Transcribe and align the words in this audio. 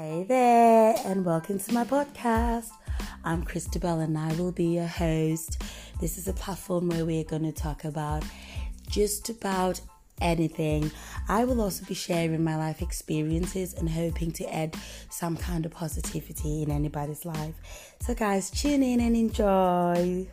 Hey 0.00 0.22
there, 0.22 0.94
and 1.06 1.24
welcome 1.24 1.58
to 1.58 1.74
my 1.74 1.82
podcast. 1.82 2.70
I'm 3.24 3.42
Christabel, 3.42 3.98
and 3.98 4.16
I 4.16 4.32
will 4.34 4.52
be 4.52 4.66
your 4.66 4.86
host. 4.86 5.60
This 6.00 6.18
is 6.18 6.28
a 6.28 6.32
platform 6.32 6.88
where 6.88 7.04
we're 7.04 7.24
going 7.24 7.42
to 7.42 7.50
talk 7.50 7.84
about 7.84 8.22
just 8.88 9.28
about 9.28 9.80
anything. 10.20 10.92
I 11.28 11.44
will 11.44 11.60
also 11.60 11.84
be 11.84 11.94
sharing 11.94 12.44
my 12.44 12.54
life 12.54 12.80
experiences 12.80 13.74
and 13.74 13.90
hoping 13.90 14.30
to 14.34 14.54
add 14.54 14.76
some 15.10 15.36
kind 15.36 15.66
of 15.66 15.72
positivity 15.72 16.62
in 16.62 16.70
anybody's 16.70 17.24
life. 17.24 17.56
So, 18.00 18.14
guys, 18.14 18.50
tune 18.50 18.84
in 18.84 19.00
and 19.00 19.16
enjoy. 19.16 20.28